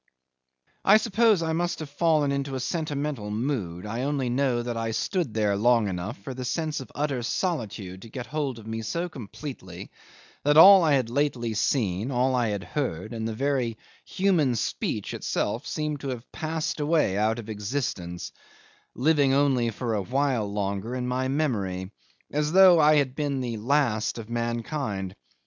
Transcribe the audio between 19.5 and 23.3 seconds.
for a while longer in my memory, as though I had